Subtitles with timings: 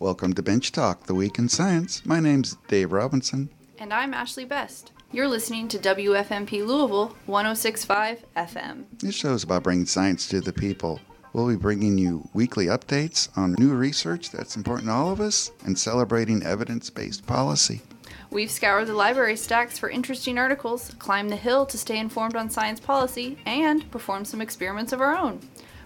[0.00, 2.06] Welcome to Bench Talk, the week in science.
[2.06, 3.50] My name's Dave Robinson.
[3.78, 4.92] And I'm Ashley Best.
[5.12, 8.84] You're listening to WFMP Louisville 1065 FM.
[9.00, 11.00] This show is about bringing science to the people.
[11.34, 15.52] We'll be bringing you weekly updates on new research that's important to all of us
[15.66, 17.82] and celebrating evidence based policy.
[18.30, 22.48] We've scoured the library stacks for interesting articles, climbed the hill to stay informed on
[22.48, 25.40] science policy, and performed some experiments of our own.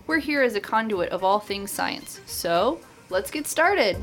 [0.06, 2.20] We're here as a conduit of all things science.
[2.26, 2.78] So,
[3.14, 3.96] let's get started.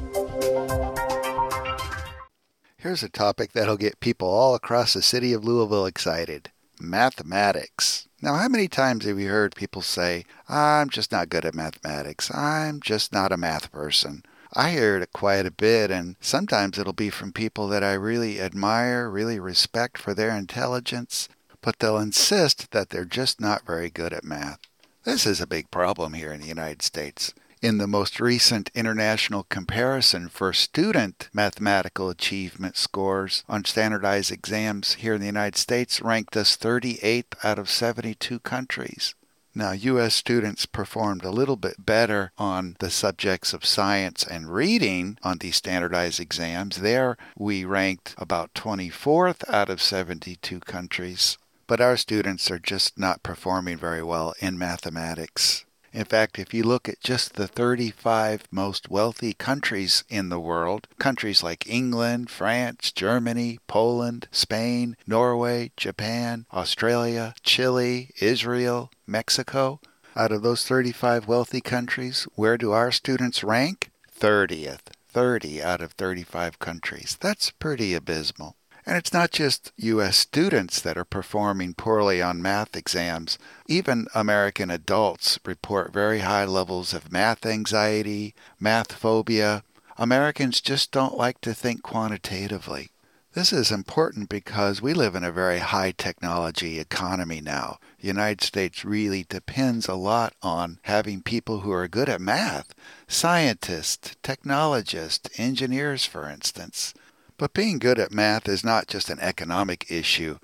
[2.77, 8.07] Here's a topic that'll get people all across the city of Louisville excited mathematics.
[8.23, 12.33] Now, how many times have you heard people say, I'm just not good at mathematics.
[12.33, 14.23] I'm just not a math person.
[14.53, 18.41] I hear it quite a bit, and sometimes it'll be from people that I really
[18.41, 21.29] admire, really respect for their intelligence,
[21.61, 24.59] but they'll insist that they're just not very good at math.
[25.03, 27.33] This is a big problem here in the United States.
[27.61, 35.13] In the most recent international comparison for student mathematical achievement scores on standardized exams here
[35.13, 39.13] in the United States ranked us 38th out of 72 countries.
[39.53, 40.15] Now, U.S.
[40.15, 45.57] students performed a little bit better on the subjects of science and reading on these
[45.57, 46.77] standardized exams.
[46.77, 53.23] There, we ranked about 24th out of 72 countries but our students are just not
[53.23, 55.63] performing very well in mathematics.
[55.93, 60.87] In fact, if you look at just the 35 most wealthy countries in the world,
[60.99, 69.81] countries like England, France, Germany, Poland, Spain, Norway, Japan, Australia, Chile, Israel, Mexico,
[70.15, 73.91] out of those 35 wealthy countries, where do our students rank?
[74.17, 74.91] 30th.
[75.09, 77.17] 30 out of 35 countries.
[77.19, 78.55] That's pretty abysmal.
[78.85, 80.17] And it's not just U.S.
[80.17, 83.37] students that are performing poorly on math exams.
[83.67, 89.63] Even American adults report very high levels of math anxiety, math phobia.
[89.97, 92.89] Americans just don't like to think quantitatively.
[93.33, 97.79] This is important because we live in a very high technology economy now.
[98.01, 102.73] The United States really depends a lot on having people who are good at math
[103.07, 106.93] scientists, technologists, engineers, for instance.
[107.41, 110.37] But being good at math is not just an economic issue.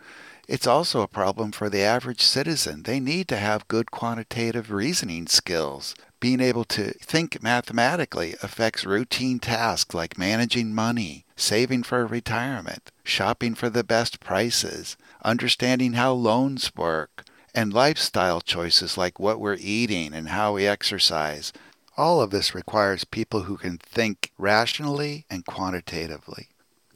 [0.47, 2.81] It's also a problem for the average citizen.
[2.81, 5.93] They need to have good quantitative reasoning skills.
[6.19, 13.53] Being able to think mathematically affects routine tasks like managing money, saving for retirement, shopping
[13.53, 20.15] for the best prices, understanding how loans work, and lifestyle choices like what we're eating
[20.15, 21.53] and how we exercise.
[21.95, 26.49] All of this requires people who can think rationally and quantitatively.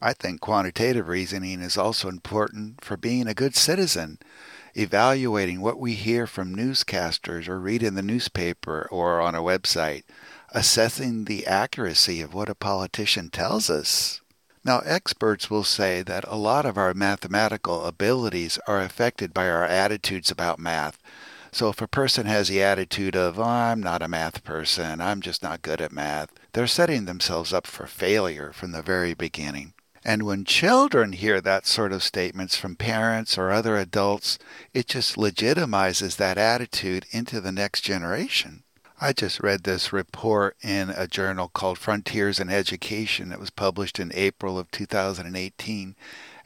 [0.03, 4.17] I think quantitative reasoning is also important for being a good citizen,
[4.73, 10.01] evaluating what we hear from newscasters or read in the newspaper or on a website,
[10.50, 14.22] assessing the accuracy of what a politician tells us.
[14.63, 19.66] Now, experts will say that a lot of our mathematical abilities are affected by our
[19.66, 20.97] attitudes about math.
[21.51, 25.22] So, if a person has the attitude of, oh, I'm not a math person, I'm
[25.22, 29.73] just not good at math, they're setting themselves up for failure from the very beginning.
[30.03, 34.39] And when children hear that sort of statements from parents or other adults,
[34.73, 38.63] it just legitimizes that attitude into the next generation.
[39.00, 44.00] I just read this report in a journal called Frontiers in Education that was published
[44.00, 45.95] in April of 2018.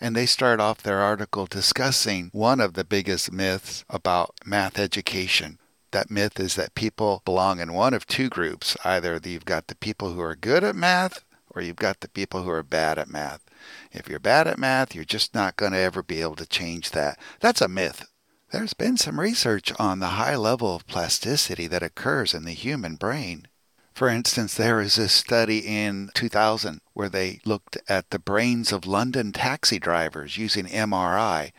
[0.01, 5.59] And they start off their article discussing one of the biggest myths about math education.
[5.91, 8.75] That myth is that people belong in one of two groups.
[8.83, 12.43] Either you've got the people who are good at math or you've got the people
[12.43, 13.44] who are bad at math.
[13.91, 16.91] If you're bad at math, you're just not going to ever be able to change
[16.91, 17.19] that.
[17.39, 18.05] That's a myth.
[18.51, 22.95] There's been some research on the high level of plasticity that occurs in the human
[22.95, 23.47] brain.
[23.95, 28.85] For instance, there was a study in 2000 where they looked at the brains of
[28.85, 31.53] London taxi drivers using MRI.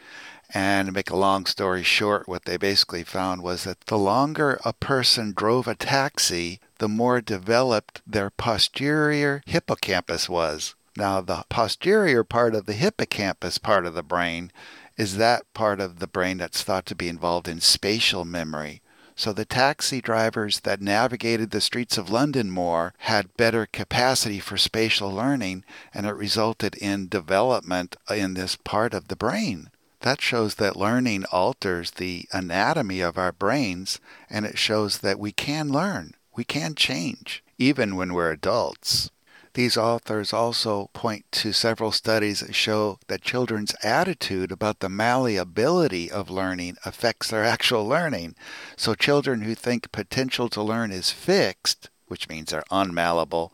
[0.53, 4.61] And to make a long story short, what they basically found was that the longer
[4.65, 10.75] a person drove a taxi, the more developed their posterior hippocampus was.
[10.96, 14.50] Now, the posterior part of the hippocampus part of the brain
[14.96, 18.81] is that part of the brain that's thought to be involved in spatial memory.
[19.14, 24.56] So the taxi drivers that navigated the streets of London more had better capacity for
[24.56, 29.70] spatial learning, and it resulted in development in this part of the brain.
[30.00, 34.00] That shows that learning alters the anatomy of our brains,
[34.31, 39.10] and it shows that we can learn, we can change, even when we're adults.
[39.56, 46.11] These authors also point to several studies that show that children's attitude about the malleability
[46.11, 48.35] of learning affects their actual learning.
[48.76, 53.50] So, children who think potential to learn is fixed, which means they're unmalleable,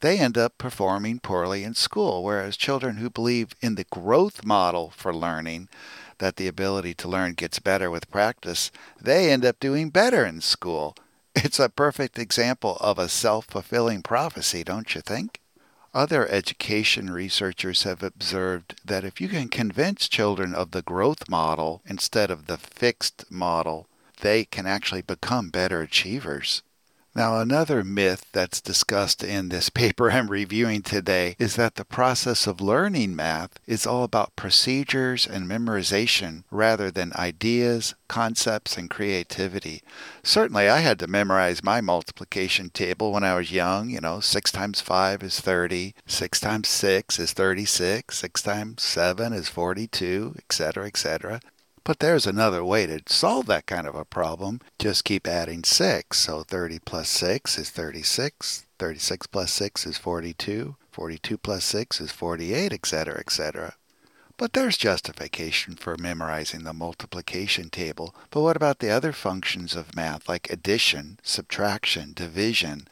[0.00, 4.92] they end up performing poorly in school, whereas children who believe in the growth model
[4.94, 5.70] for learning,
[6.18, 8.70] that the ability to learn gets better with practice,
[9.00, 10.94] they end up doing better in school.
[11.34, 15.40] It's a perfect example of a self fulfilling prophecy, don't you think?
[15.96, 21.80] Other education researchers have observed that if you can convince children of the growth model
[21.86, 23.86] instead of the fixed model,
[24.20, 26.60] they can actually become better achievers.
[27.16, 32.46] Now, another myth that's discussed in this paper I'm reviewing today is that the process
[32.46, 39.82] of learning math is all about procedures and memorization rather than ideas, concepts, and creativity.
[40.22, 43.88] Certainly, I had to memorize my multiplication table when I was young.
[43.88, 49.32] You know, 6 times 5 is 30, 6 times 6 is 36, 6 times 7
[49.32, 51.40] is 42, etc., etc.
[51.86, 54.60] But there's another way to solve that kind of a problem.
[54.76, 56.18] Just keep adding 6.
[56.18, 58.66] So 30 plus 6 is 36.
[58.80, 60.74] 36 plus 6 is 42.
[60.90, 63.74] 42 plus 6 is 48, etc., etc.
[64.36, 68.16] But there's justification for memorizing the multiplication table.
[68.32, 72.88] But what about the other functions of math like addition, subtraction, division?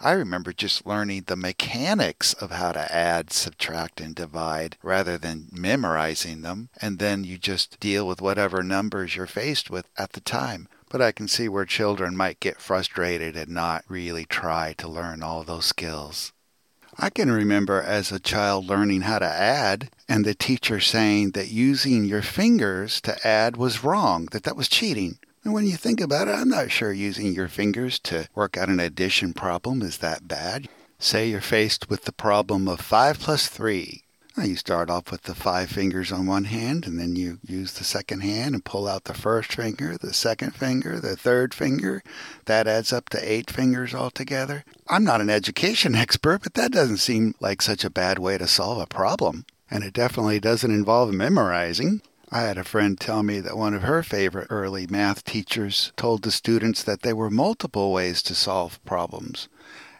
[0.00, 5.48] I remember just learning the mechanics of how to add, subtract, and divide rather than
[5.52, 10.20] memorizing them, and then you just deal with whatever numbers you're faced with at the
[10.20, 10.68] time.
[10.90, 15.22] But I can see where children might get frustrated and not really try to learn
[15.22, 16.32] all those skills.
[16.98, 21.48] I can remember as a child learning how to add and the teacher saying that
[21.50, 25.18] using your fingers to add was wrong, that that was cheating.
[25.46, 28.68] And when you think about it, I'm not sure using your fingers to work out
[28.68, 30.68] an addition problem is that bad.
[30.98, 34.02] Say you're faced with the problem of 5 plus 3.
[34.36, 37.74] Now you start off with the five fingers on one hand, and then you use
[37.74, 42.02] the second hand and pull out the first finger, the second finger, the third finger.
[42.46, 44.64] That adds up to eight fingers altogether.
[44.88, 48.48] I'm not an education expert, but that doesn't seem like such a bad way to
[48.48, 49.46] solve a problem.
[49.70, 52.02] And it definitely doesn't involve memorizing.
[52.30, 56.22] I had a friend tell me that one of her favorite early math teachers told
[56.22, 59.48] the students that there were multiple ways to solve problems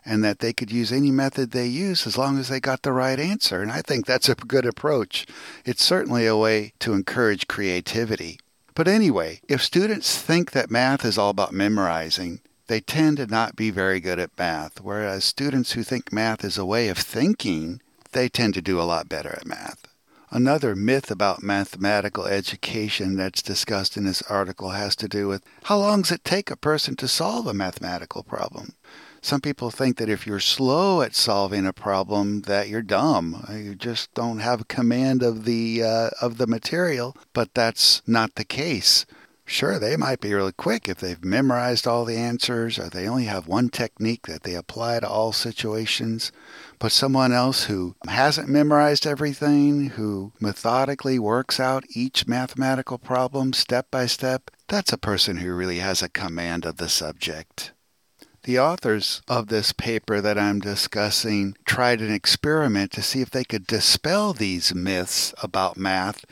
[0.05, 2.93] and that they could use any method they use as long as they got the
[2.93, 3.63] right answer.
[3.63, 5.27] And I think that's a good approach.
[5.65, 8.39] It's certainly a way to encourage creativity.
[8.75, 13.57] But anyway, if students think that math is all about memorizing, they tend to not
[13.57, 17.81] be very good at math, whereas students who think math is a way of thinking,
[18.13, 19.86] they tend to do a lot better at math.
[20.31, 25.79] Another myth about mathematical education that's discussed in this article has to do with how
[25.79, 28.75] long does it take a person to solve a mathematical problem?
[29.23, 33.45] Some people think that if you're slow at solving a problem, that you're dumb.
[33.51, 38.45] You just don't have command of the uh, of the material, but that's not the
[38.45, 39.07] case.
[39.49, 43.27] Sure, they might be really quick if they've memorized all the answers or they only
[43.27, 46.33] have one technique that they apply to all situations.
[46.81, 53.89] But someone else who hasn't memorized everything, who methodically works out each mathematical problem step
[53.89, 57.71] by step, that's a person who really has a command of the subject.
[58.43, 63.45] The authors of this paper that I'm discussing tried an experiment to see if they
[63.45, 66.25] could dispel these myths about math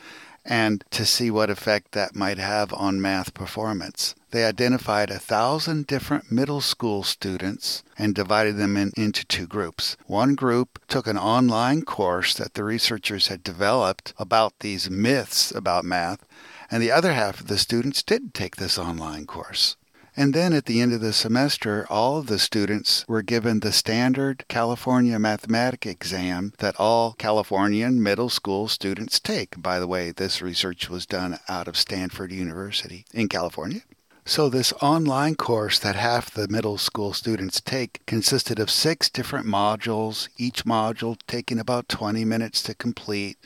[0.45, 4.13] and to see what effect that might have on math performance.
[4.31, 9.97] They identified a thousand different middle school students and divided them in, into two groups.
[10.05, 15.85] One group took an online course that the researchers had developed about these myths about
[15.85, 16.25] math,
[16.69, 19.77] and the other half of the students didn't take this online course.
[20.17, 23.73] And then at the end of the semester, all of the students were given the
[23.73, 29.61] standard California mathematics exam that all Californian middle school students take.
[29.61, 33.81] By the way, this research was done out of Stanford University in California.
[34.27, 39.45] So, this online course that half the middle school students take consisted of six different
[39.45, 43.37] modules, each module taking about 20 minutes to complete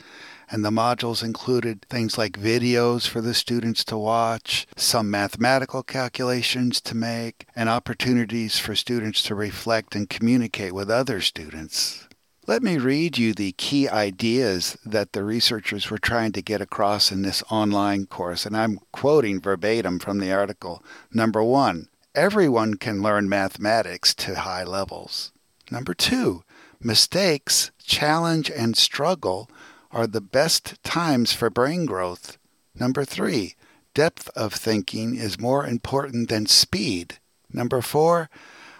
[0.50, 6.80] and the modules included things like videos for the students to watch, some mathematical calculations
[6.80, 12.08] to make, and opportunities for students to reflect and communicate with other students.
[12.46, 17.12] Let me read you the key ideas that the researchers were trying to get across
[17.12, 20.82] in this online course, and I'm quoting verbatim from the article.
[21.12, 25.30] Number one, everyone can learn mathematics to high levels.
[25.70, 26.42] Number two,
[26.80, 29.48] mistakes, challenge, and struggle
[29.90, 32.38] are the best times for brain growth.
[32.74, 33.54] Number three,
[33.94, 37.18] depth of thinking is more important than speed.
[37.52, 38.30] Number four,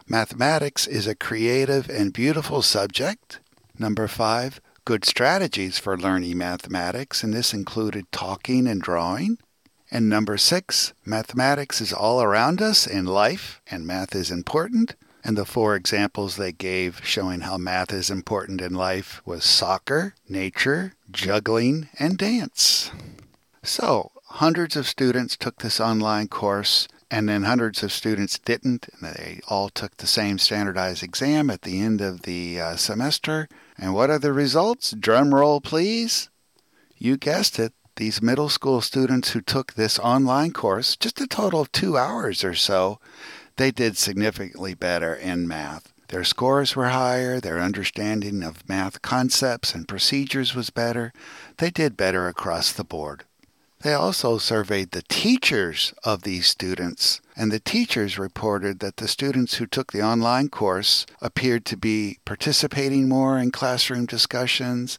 [0.06, 3.40] mathematics is a creative and beautiful subject.
[3.78, 9.38] Number five, good strategies for learning mathematics, and this included talking and drawing.
[9.90, 14.94] And number six, mathematics is all around us in life, and math is important.
[15.22, 20.14] And the four examples they gave showing how math is important in life was soccer,
[20.28, 22.90] nature, juggling, and dance.
[23.62, 28.88] So, hundreds of students took this online course, and then hundreds of students didn't.
[28.94, 33.48] And they all took the same standardized exam at the end of the uh, semester.
[33.76, 34.92] And what are the results?
[34.92, 36.30] Drum roll, please.
[36.96, 37.72] You guessed it.
[37.96, 42.42] These middle school students who took this online course, just a total of two hours
[42.42, 42.98] or so,
[43.60, 45.92] they did significantly better in math.
[46.08, 51.12] Their scores were higher, their understanding of math concepts and procedures was better.
[51.58, 53.24] They did better across the board.
[53.82, 59.56] They also surveyed the teachers of these students, and the teachers reported that the students
[59.56, 64.98] who took the online course appeared to be participating more in classroom discussions,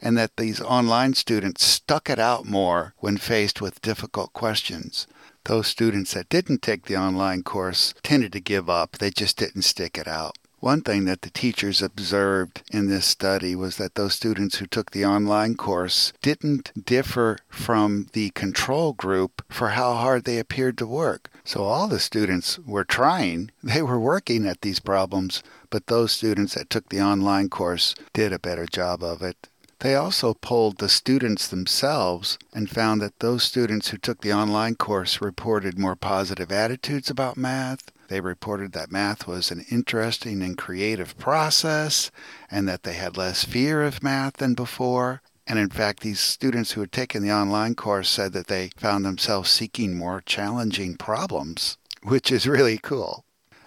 [0.00, 5.06] and that these online students stuck it out more when faced with difficult questions.
[5.48, 9.62] Those students that didn't take the online course tended to give up, they just didn't
[9.62, 10.36] stick it out.
[10.58, 14.90] One thing that the teachers observed in this study was that those students who took
[14.90, 20.86] the online course didn't differ from the control group for how hard they appeared to
[20.86, 21.30] work.
[21.44, 26.56] So all the students were trying, they were working at these problems, but those students
[26.56, 29.48] that took the online course did a better job of it.
[29.80, 34.74] They also polled the students themselves and found that those students who took the online
[34.74, 40.58] course reported more positive attitudes about math, they reported that math was an interesting and
[40.58, 42.10] creative process
[42.50, 45.22] and that they had less fear of math than before.
[45.46, 49.04] And in fact, these students who had taken the online course said that they found
[49.04, 53.24] themselves seeking more challenging problems, which is really cool.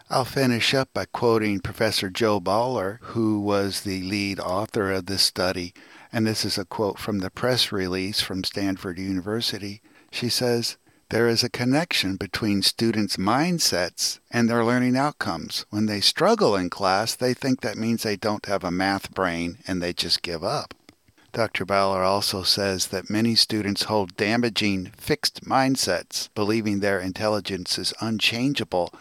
[0.09, 5.21] I'll finish up by quoting Professor Jo Boaler, who was the lead author of this
[5.21, 5.73] study.
[6.13, 9.81] And this is a quote from the press release from Stanford University.
[10.11, 10.77] She says,
[11.11, 15.65] there is a connection between students' mindsets and their learning outcomes.
[15.69, 19.57] When they struggle in class, they think that means they don't have a math brain
[19.67, 20.73] and they just give up.
[21.33, 21.65] Dr.
[21.65, 28.93] Boaler also says that many students hold damaging fixed mindsets, believing their intelligence is unchangeable.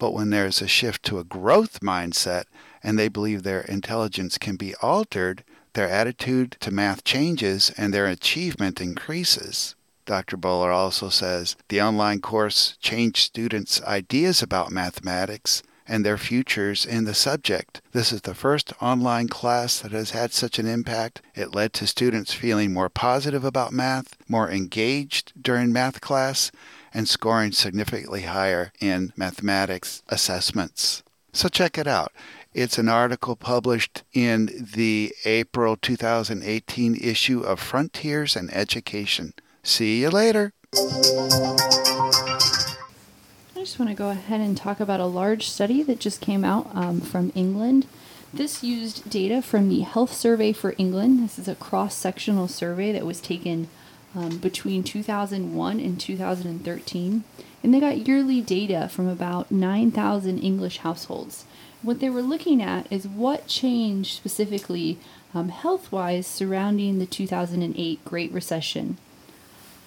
[0.00, 2.46] But when there is a shift to a growth mindset
[2.82, 8.06] and they believe their intelligence can be altered, their attitude to math changes and their
[8.06, 9.74] achievement increases.
[10.06, 10.36] Dr.
[10.36, 17.04] Boaler also says the online course changed students' ideas about mathematics and their futures in
[17.04, 17.80] the subject.
[17.92, 21.20] This is the first online class that has had such an impact.
[21.34, 26.50] It led to students feeling more positive about math, more engaged during math class,
[26.92, 31.02] and scoring significantly higher in mathematics assessments.
[31.32, 32.12] So check it out.
[32.54, 39.34] It's an article published in the April 2018 issue of Frontiers in Education.
[39.64, 40.52] See you later.
[40.72, 41.56] I
[43.56, 46.70] just want to go ahead and talk about a large study that just came out
[46.76, 47.88] um, from England.
[48.32, 51.24] This used data from the Health Survey for England.
[51.24, 53.66] This is a cross sectional survey that was taken
[54.14, 57.24] um, between 2001 and 2013.
[57.64, 61.46] And they got yearly data from about 9,000 English households.
[61.84, 64.98] What they were looking at is what changed specifically
[65.34, 68.96] um, health wise surrounding the 2008 Great Recession.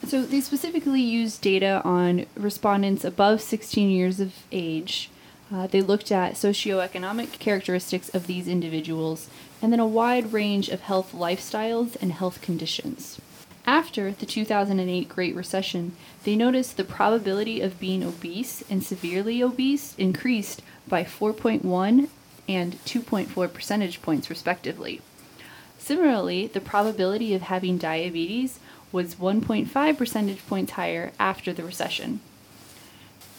[0.05, 5.09] So they specifically used data on respondents above 16 years of age.
[5.51, 9.27] Uh, they looked at socioeconomic characteristics of these individuals
[9.59, 13.19] and then a wide range of health lifestyles and health conditions.
[13.65, 15.93] After the 2008 Great Recession,
[16.25, 22.09] they noticed the probability of being obese and severely obese increased by 4.1
[22.47, 25.01] and 2.4 percentage points, respectively.
[25.77, 28.59] Similarly, the probability of having diabetes
[28.91, 32.19] was 1.5 percentage points higher after the recession.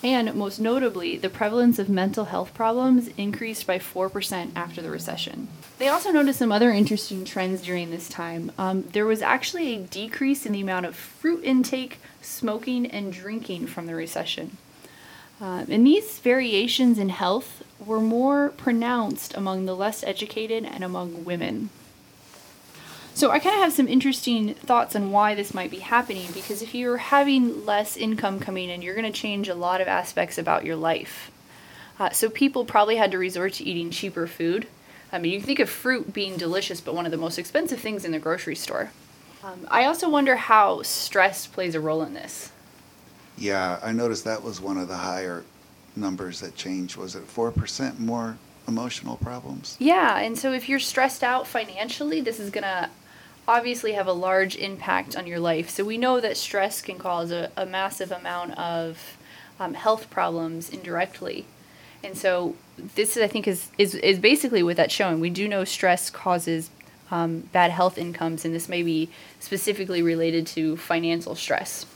[0.02, 5.48] And most notably, the prevalence of mental health problems increased by 4% after the recession.
[5.78, 8.52] They also noticed some other interesting trends during this time.
[8.56, 13.66] Um, there was actually a decrease in the amount of fruit intake, smoking, and drinking
[13.66, 14.56] from the recession.
[15.40, 21.24] Uh, and these variations in health were more pronounced among the less educated and among
[21.24, 21.70] women.
[23.14, 26.62] So I kind of have some interesting thoughts on why this might be happening because
[26.62, 30.38] if you're having less income coming in, you're going to change a lot of aspects
[30.38, 31.32] about your life.
[31.98, 34.68] Uh, so people probably had to resort to eating cheaper food.
[35.10, 37.80] I mean, you can think of fruit being delicious, but one of the most expensive
[37.80, 38.92] things in the grocery store.
[39.42, 42.52] Um, I also wonder how stress plays a role in this.
[43.38, 45.44] Yeah, I noticed that was one of the higher
[45.96, 46.96] numbers that changed.
[46.96, 49.76] Was it 4% more emotional problems?
[49.78, 52.90] Yeah, and so if you're stressed out financially, this is going to
[53.46, 55.70] obviously have a large impact on your life.
[55.70, 59.16] So we know that stress can cause a, a massive amount of
[59.58, 61.46] um, health problems indirectly.
[62.04, 62.54] And so
[62.94, 65.18] this I think is, is is basically what that's showing.
[65.18, 66.70] We do know stress causes
[67.10, 69.08] um, bad health incomes, and this may be
[69.40, 71.86] specifically related to financial stress.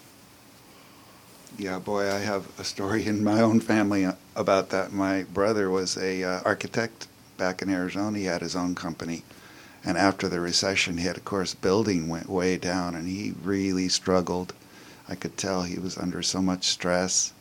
[1.59, 4.92] Yeah, boy, I have a story in my own family about that.
[4.92, 8.18] My brother was a uh, architect back in Arizona.
[8.18, 9.23] He had his own company,
[9.85, 14.54] and after the recession hit, of course, building went way down, and he really struggled.
[15.09, 17.35] I could tell he was under so much stress,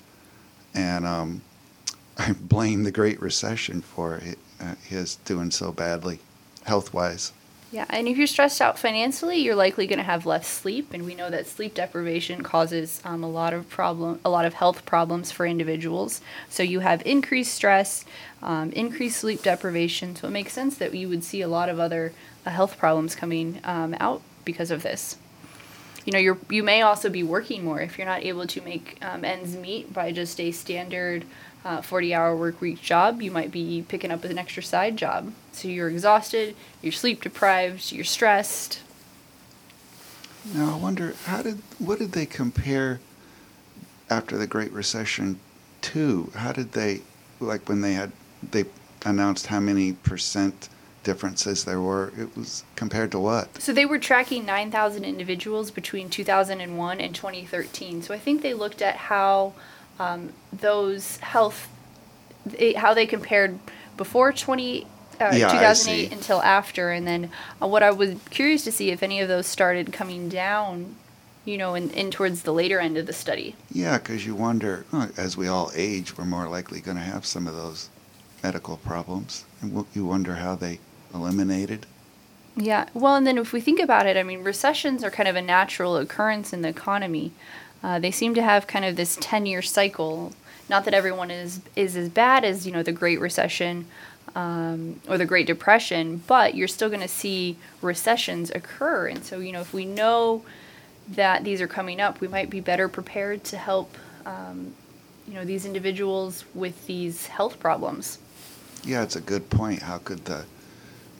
[0.73, 1.41] and um,
[2.17, 4.21] I blame the Great Recession for
[4.59, 6.19] uh, his doing so badly,
[6.65, 7.31] health wise.
[7.71, 11.05] Yeah, and if you're stressed out financially, you're likely going to have less sleep, and
[11.05, 14.85] we know that sleep deprivation causes um, a lot of problem, a lot of health
[14.85, 16.19] problems for individuals.
[16.49, 18.03] So you have increased stress,
[18.41, 20.17] um, increased sleep deprivation.
[20.17, 22.11] So it makes sense that you would see a lot of other
[22.45, 25.17] uh, health problems coming um, out because of this.
[26.03, 28.97] You know, you you may also be working more if you're not able to make
[29.01, 31.23] um, ends meet by just a standard
[31.63, 35.33] uh, 40 hour work week job, you might be picking up an extra side job.
[35.51, 38.81] So you're exhausted, you're sleep deprived, you're stressed.
[40.53, 42.99] Now I wonder how did what did they compare
[44.09, 45.39] after the Great Recession
[45.81, 46.31] to?
[46.35, 47.01] How did they
[47.39, 48.11] like when they had
[48.51, 48.65] they
[49.05, 50.69] announced how many percent
[51.03, 52.11] differences there were?
[52.17, 53.61] It was compared to what?
[53.61, 58.01] So they were tracking 9,000 individuals between 2001 and 2013.
[58.01, 59.53] So I think they looked at how
[59.99, 61.69] um, those health,
[62.75, 63.59] how they compared
[63.97, 64.87] before 20,
[65.19, 67.29] uh, yeah, 2008 until after, and then
[67.61, 70.95] uh, what I was curious to see if any of those started coming down,
[71.45, 73.55] you know, in, in towards the later end of the study.
[73.71, 74.85] Yeah, because you wonder,
[75.17, 77.89] as we all age, we're more likely going to have some of those
[78.43, 80.79] medical problems, and you wonder how they
[81.13, 81.85] eliminated.
[82.55, 85.35] Yeah, well, and then if we think about it, I mean, recessions are kind of
[85.35, 87.31] a natural occurrence in the economy.
[87.83, 90.33] Uh, they seem to have kind of this 10 year cycle.
[90.69, 93.85] Not that everyone is, is as bad as, you know, the Great Recession
[94.35, 99.07] um, or the Great Depression, but you're still going to see recessions occur.
[99.07, 100.43] And so, you know, if we know
[101.09, 104.73] that these are coming up, we might be better prepared to help, um,
[105.27, 108.19] you know, these individuals with these health problems.
[108.83, 109.81] Yeah, it's a good point.
[109.81, 110.45] How could the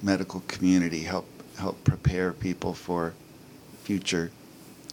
[0.02, 3.14] medical community help help prepare people for
[3.84, 4.32] future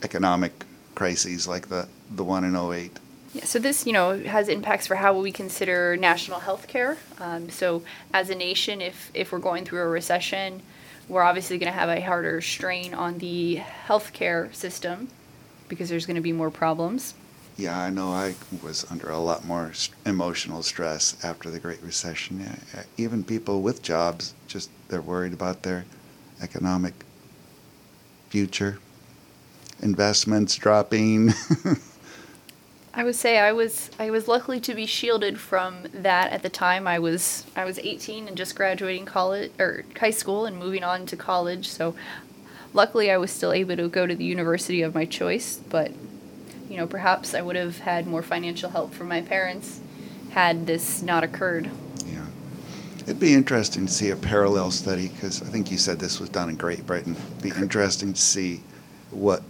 [0.03, 0.67] economic
[0.99, 2.99] crises like the, the one in 08.
[3.33, 6.99] Yeah, so this, you know, has impacts for how we consider national health care.
[7.21, 10.61] Um, so as a nation, if, if we're going through a recession,
[11.09, 15.07] we're obviously going to have a harder strain on the healthcare system
[15.69, 17.15] because there's going to be more problems.
[17.57, 19.73] Yeah, I know I was under a lot more
[20.05, 22.45] emotional stress after the Great Recession.
[22.97, 25.85] Even people with jobs, just they're worried about their
[26.43, 26.95] economic
[28.31, 28.79] future
[29.81, 31.33] investments dropping.
[32.95, 36.49] I would say I was I was lucky to be shielded from that at the
[36.49, 36.89] time.
[36.89, 41.07] I was I was 18 and just graduating college or high school and moving on
[41.07, 41.69] to college.
[41.69, 41.95] So
[42.73, 45.93] luckily I was still able to go to the university of my choice, but
[46.69, 49.81] you know, perhaps I would have had more financial help from my parents
[50.31, 51.71] had this not occurred.
[52.05, 52.27] Yeah.
[53.03, 56.29] It'd be interesting to see a parallel study because I think you said this was
[56.29, 57.17] done in Great Britain.
[57.39, 58.63] It'd be interesting to see
[59.11, 59.43] what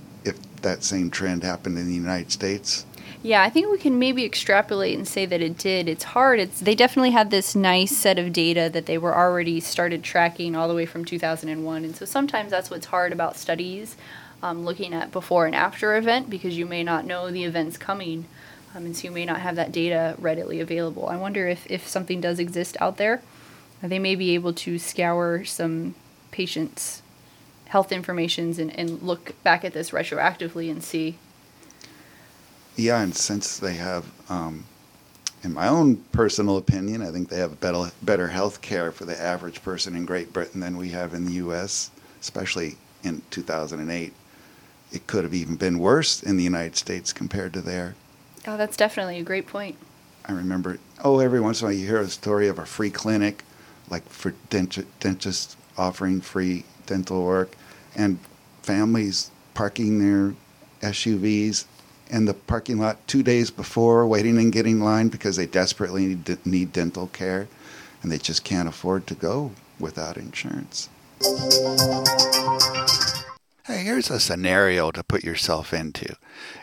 [0.63, 2.85] that same trend happened in the United States?
[3.23, 5.89] Yeah, I think we can maybe extrapolate and say that it did.
[5.89, 6.39] It's hard.
[6.39, 10.55] It's they definitely had this nice set of data that they were already started tracking
[10.55, 13.97] all the way from 2001, and so sometimes that's what's hard about studies,
[14.41, 18.27] um, looking at before and after event because you may not know the events coming,
[18.75, 21.09] um, and so you may not have that data readily available.
[21.09, 23.21] I wonder if if something does exist out there,
[23.83, 25.97] they may be able to scour some
[26.31, 27.03] patients
[27.69, 31.17] health informations and, and look back at this retroactively and see.
[32.77, 34.65] Yeah, and since they have, um,
[35.43, 39.21] in my own personal opinion, I think they have better better health care for the
[39.21, 44.13] average person in Great Britain than we have in the U.S., especially in 2008.
[44.91, 47.95] It could have even been worse in the United States compared to there.
[48.47, 49.77] Oh, that's definitely a great point.
[50.25, 52.91] I remember, oh, every once in a while you hear a story of a free
[52.91, 53.45] clinic,
[53.91, 57.53] like for dent- dentists offering free dental work,
[57.97, 58.19] and
[58.63, 60.35] families parking their
[60.81, 61.65] SUVs
[62.11, 66.47] in the parking lot two days before, waiting and getting line because they desperately need,
[66.47, 67.49] need dental care,
[68.03, 70.89] and they just can't afford to go without insurance.
[73.67, 76.17] Hey, here's a scenario to put yourself into.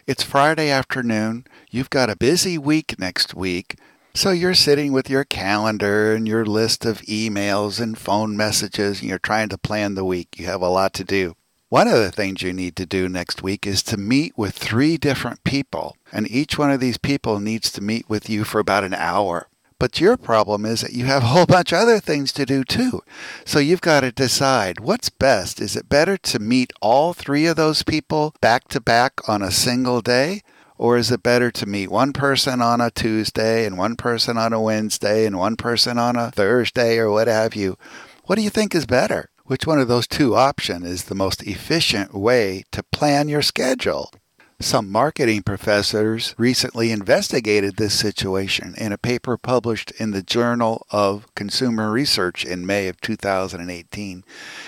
[0.08, 1.46] It's Friday afternoon.
[1.70, 3.76] You've got a busy week next week.
[4.16, 9.10] So you're sitting with your calendar and your list of emails and phone messages, and
[9.10, 10.40] you're trying to plan the week.
[10.40, 11.36] You have a lot to do.
[11.68, 14.96] One of the things you need to do next week is to meet with three
[14.96, 18.86] different people, and each one of these people needs to meet with you for about
[18.86, 19.50] an hour.
[19.80, 22.64] But your problem is that you have a whole bunch of other things to do
[22.64, 23.04] too.
[23.44, 25.60] So you've got to decide what's best.
[25.60, 29.52] Is it better to meet all three of those people back to back on a
[29.52, 30.42] single day?
[30.78, 34.52] Or is it better to meet one person on a Tuesday and one person on
[34.52, 37.78] a Wednesday and one person on a Thursday or what have you?
[38.26, 39.30] What do you think is better?
[39.46, 44.12] Which one of those two options is the most efficient way to plan your schedule?
[44.60, 51.28] Some marketing professors recently investigated this situation in a paper published in the Journal of
[51.36, 54.24] Consumer Research in May of 2018.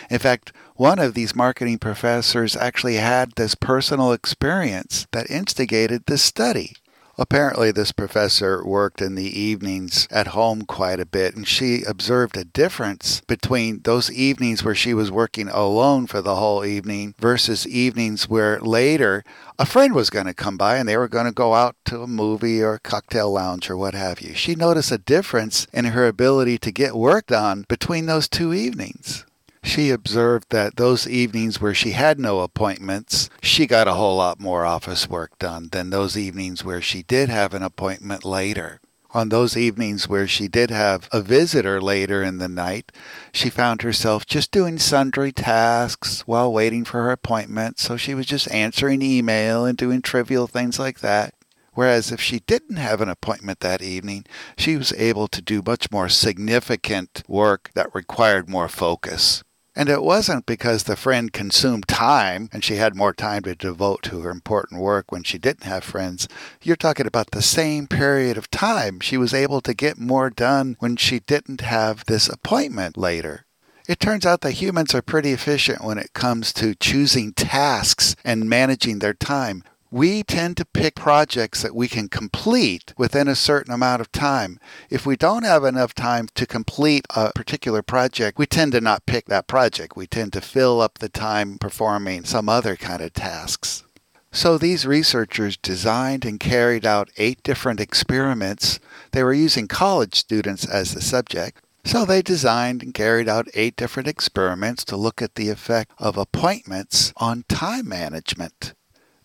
[0.09, 6.21] In fact, one of these marketing professors actually had this personal experience that instigated this
[6.21, 6.73] study.
[7.19, 12.37] Apparently, this professor worked in the evenings at home quite a bit, and she observed
[12.37, 17.67] a difference between those evenings where she was working alone for the whole evening versus
[17.67, 19.23] evenings where later
[19.57, 22.03] a friend was going to come by and they were going to go out to
[22.03, 24.35] a movie or a cocktail lounge or what have you.
[24.35, 29.25] She noticed a difference in her ability to get work done between those two evenings.
[29.67, 34.39] She observed that those evenings where she had no appointments, she got a whole lot
[34.39, 38.79] more office work done than those evenings where she did have an appointment later.
[39.13, 42.93] On those evenings where she did have a visitor later in the night,
[43.33, 48.25] she found herself just doing sundry tasks while waiting for her appointment, so she was
[48.25, 51.33] just answering email and doing trivial things like that.
[51.73, 54.25] Whereas if she didn't have an appointment that evening,
[54.57, 59.43] she was able to do much more significant work that required more focus.
[59.77, 64.01] And it wasn't because the friend consumed time and she had more time to devote
[64.03, 66.27] to her important work when she didn't have friends.
[66.63, 68.99] You're talking about the same period of time.
[69.01, 73.45] She was able to get more done when she didn't have this appointment later.
[73.87, 78.49] It turns out that humans are pretty efficient when it comes to choosing tasks and
[78.49, 83.73] managing their time we tend to pick projects that we can complete within a certain
[83.73, 84.59] amount of time.
[84.89, 89.05] If we don't have enough time to complete a particular project, we tend to not
[89.05, 89.95] pick that project.
[89.95, 93.83] We tend to fill up the time performing some other kind of tasks.
[94.31, 98.79] So these researchers designed and carried out eight different experiments.
[99.11, 101.61] They were using college students as the subject.
[101.85, 106.17] So they designed and carried out eight different experiments to look at the effect of
[106.17, 108.73] appointments on time management.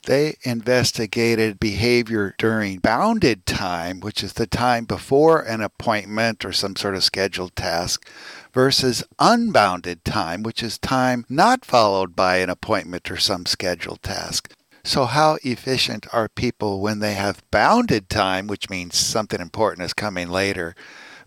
[0.05, 6.75] They investigated behavior during bounded time, which is the time before an appointment or some
[6.75, 8.05] sort of scheduled task,
[8.53, 14.53] versus unbounded time, which is time not followed by an appointment or some scheduled task.
[14.83, 19.95] So, how efficient are people when they have bounded time, which means something important is
[19.95, 20.75] coming later,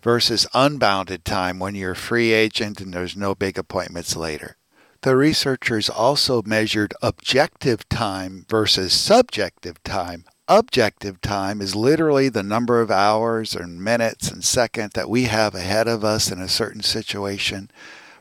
[0.02, 4.58] versus unbounded time when you're a free agent and there's no big appointments later?
[5.02, 10.24] The researchers also measured objective time versus subjective time.
[10.48, 15.54] Objective time is literally the number of hours and minutes and seconds that we have
[15.54, 17.70] ahead of us in a certain situation,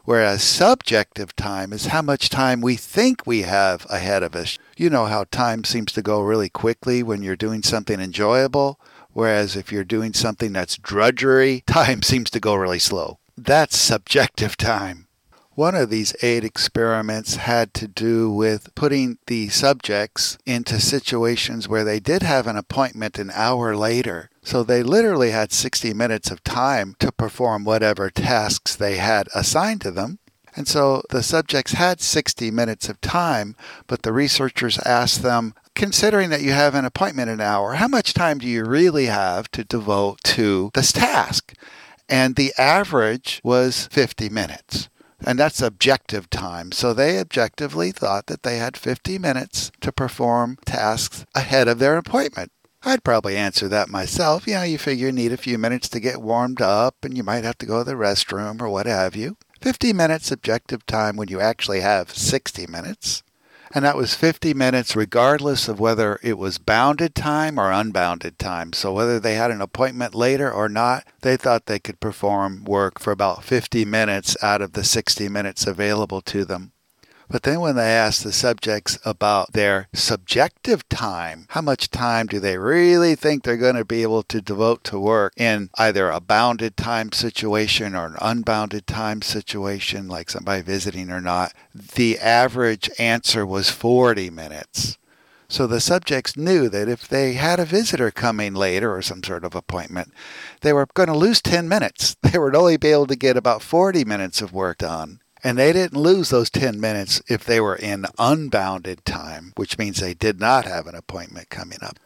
[0.05, 4.57] whereas subjective time is how much time we think we have ahead of us.
[4.75, 8.79] You know how time seems to go really quickly when you're doing something enjoyable,
[9.13, 13.19] whereas if you're doing something that's drudgery, time seems to go really slow.
[13.37, 15.04] That's subjective time.
[15.55, 21.85] One of these eight experiments had to do with putting the subjects into situations where
[21.85, 24.29] they did have an appointment an hour later.
[24.43, 29.79] So they literally had 60 minutes of time to perform whatever tasks they had assigned
[29.81, 30.19] to them.
[30.57, 33.55] And so the subjects had 60 minutes of time,
[33.87, 38.13] but the researchers asked them, considering that you have an appointment an hour, how much
[38.13, 41.53] time do you really have to devote to this task?
[42.09, 44.89] And the average was 50 minutes
[45.23, 46.71] and that's objective time.
[46.71, 51.97] So they objectively thought that they had 50 minutes to perform tasks ahead of their
[51.97, 52.51] appointment.
[52.83, 54.45] I'd probably answer that myself.
[54.45, 57.23] You know, you figure you need a few minutes to get warmed up and you
[57.23, 59.37] might have to go to the restroom or what have you.
[59.61, 63.23] 50 minutes objective time when you actually have 60 minutes
[63.75, 68.71] and that was 50 minutes regardless of whether it was bounded time or unbounded time.
[68.71, 72.99] So whether they had an appointment later or not, they thought they could perform work
[72.99, 76.71] for about 50 minutes out of the 60 minutes available to them.
[77.29, 82.39] But then when they ask the subjects about their subjective time, how much time do
[82.39, 86.19] they really think they're going to be able to devote to work in either a
[86.19, 92.89] bounded time situation or an unbounded time situation, like somebody visiting or not, the average
[92.99, 94.97] answer was 40 minutes.
[95.47, 99.43] So the subjects knew that if they had a visitor coming later or some sort
[99.43, 100.11] of appointment,
[100.61, 102.15] they were going to lose 10 minutes.
[102.35, 105.21] They would only be able to get about 40 minutes of work done.
[105.45, 110.01] And they didn't lose those 10 minutes if they were in unbounded time, which means
[110.01, 111.99] they did not have an appointment coming up.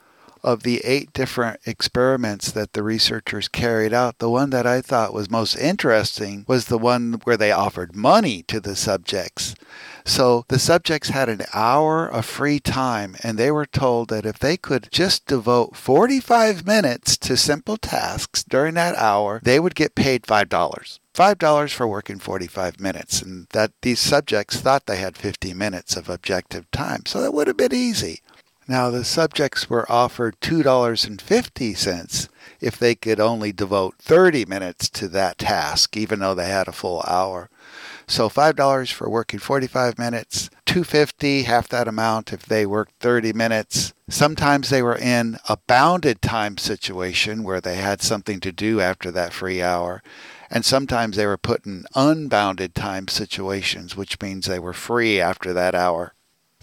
[0.43, 5.13] Of the eight different experiments that the researchers carried out, the one that I thought
[5.13, 9.55] was most interesting was the one where they offered money to the subjects.
[10.05, 14.39] So the subjects had an hour of free time, and they were told that if
[14.39, 19.95] they could just devote 45 minutes to simple tasks during that hour, they would get
[19.95, 20.99] paid $5.
[21.13, 26.09] $5 for working 45 minutes, and that these subjects thought they had 50 minutes of
[26.09, 28.21] objective time, so that would have been easy.
[28.69, 32.29] Now, the subjects were offered $2.50
[32.61, 36.71] if they could only devote 30 minutes to that task, even though they had a
[36.71, 37.49] full hour.
[38.05, 43.95] So $5 for working 45 minutes, 250 half that amount if they worked 30 minutes.
[44.07, 49.09] Sometimes they were in a bounded time situation where they had something to do after
[49.09, 50.03] that free hour.
[50.51, 55.53] And sometimes they were put in unbounded time situations, which means they were free after
[55.53, 56.13] that hour.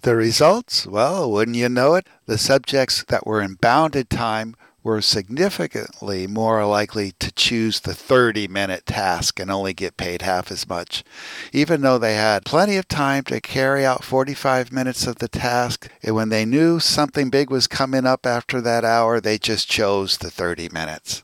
[0.03, 0.85] The results?
[0.85, 2.07] Well, wouldn't you know it?
[2.27, 8.47] The subjects that were in bounded time were significantly more likely to choose the 30
[8.47, 11.03] minute task and only get paid half as much.
[11.51, 15.91] Even though they had plenty of time to carry out 45 minutes of the task,
[16.01, 20.19] and when they knew something big was coming up after that hour, they just chose
[20.19, 21.23] the 30 minutes.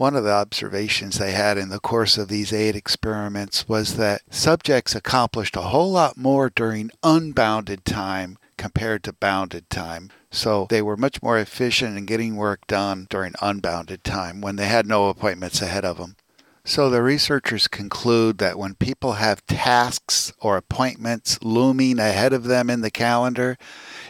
[0.00, 4.22] One of the observations they had in the course of these eight experiments was that
[4.30, 10.08] subjects accomplished a whole lot more during unbounded time compared to bounded time.
[10.30, 14.68] So they were much more efficient in getting work done during unbounded time when they
[14.68, 16.16] had no appointments ahead of them.
[16.64, 22.70] So the researchers conclude that when people have tasks or appointments looming ahead of them
[22.70, 23.58] in the calendar,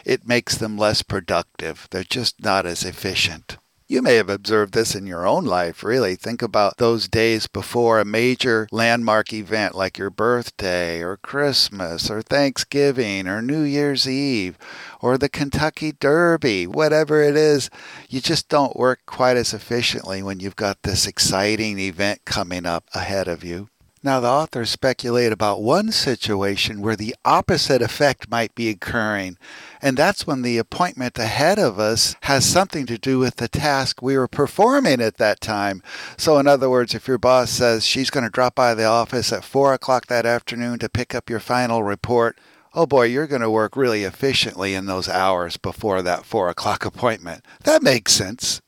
[0.05, 1.89] it makes them less productive.
[1.91, 3.57] They're just not as efficient.
[3.91, 6.15] You may have observed this in your own life, really.
[6.15, 12.21] Think about those days before a major landmark event like your birthday or Christmas or
[12.21, 14.57] Thanksgiving or New Year's Eve
[15.01, 17.69] or the Kentucky Derby, whatever it is.
[18.07, 22.85] You just don't work quite as efficiently when you've got this exciting event coming up
[22.93, 23.67] ahead of you.
[24.03, 29.37] Now, the authors speculate about one situation where the opposite effect might be occurring,
[29.79, 34.01] and that's when the appointment ahead of us has something to do with the task
[34.01, 35.83] we were performing at that time.
[36.17, 39.31] So, in other words, if your boss says she's going to drop by the office
[39.31, 42.39] at 4 o'clock that afternoon to pick up your final report,
[42.73, 46.85] oh boy, you're going to work really efficiently in those hours before that 4 o'clock
[46.85, 47.45] appointment.
[47.65, 48.61] That makes sense.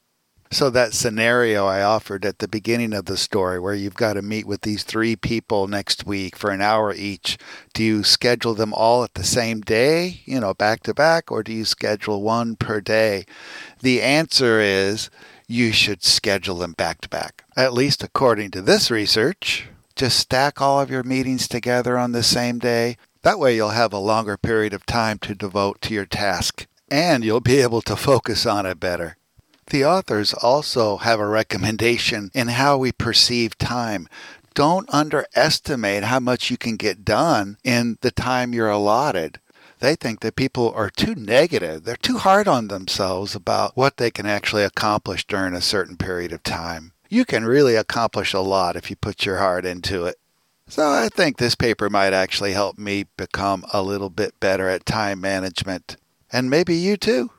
[0.53, 4.21] So, that scenario I offered at the beginning of the story, where you've got to
[4.21, 7.39] meet with these three people next week for an hour each,
[7.73, 11.41] do you schedule them all at the same day, you know, back to back, or
[11.41, 13.25] do you schedule one per day?
[13.81, 15.09] The answer is
[15.47, 19.69] you should schedule them back to back, at least according to this research.
[19.95, 22.97] Just stack all of your meetings together on the same day.
[23.23, 27.25] That way, you'll have a longer period of time to devote to your task, and
[27.25, 29.17] you'll be able to focus on it better.
[29.73, 34.07] The authors also have a recommendation in how we perceive time.
[34.53, 39.39] Don't underestimate how much you can get done in the time you're allotted.
[39.79, 41.85] They think that people are too negative.
[41.85, 46.31] They're too hard on themselves about what they can actually accomplish during a certain period
[46.33, 46.91] of time.
[47.09, 50.17] You can really accomplish a lot if you put your heart into it.
[50.67, 54.85] So I think this paper might actually help me become a little bit better at
[54.85, 55.97] time management.
[56.31, 57.31] And maybe you too.